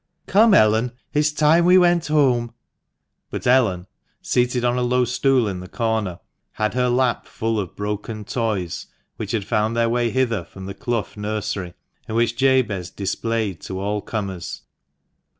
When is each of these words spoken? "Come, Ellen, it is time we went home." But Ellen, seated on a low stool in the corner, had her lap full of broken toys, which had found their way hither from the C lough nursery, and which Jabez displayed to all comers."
"Come, 0.25 0.55
Ellen, 0.55 0.93
it 1.13 1.19
is 1.19 1.31
time 1.31 1.65
we 1.65 1.77
went 1.77 2.07
home." 2.07 2.55
But 3.29 3.45
Ellen, 3.45 3.85
seated 4.19 4.65
on 4.65 4.75
a 4.79 4.81
low 4.81 5.05
stool 5.05 5.47
in 5.47 5.59
the 5.59 5.67
corner, 5.67 6.17
had 6.53 6.73
her 6.73 6.89
lap 6.89 7.27
full 7.27 7.59
of 7.59 7.75
broken 7.75 8.23
toys, 8.25 8.87
which 9.17 9.29
had 9.31 9.45
found 9.45 9.77
their 9.77 9.89
way 9.89 10.09
hither 10.09 10.43
from 10.43 10.65
the 10.65 10.73
C 10.73 10.89
lough 10.89 11.09
nursery, 11.15 11.75
and 12.07 12.17
which 12.17 12.35
Jabez 12.35 12.89
displayed 12.89 13.61
to 13.61 13.79
all 13.79 14.01
comers." 14.01 14.63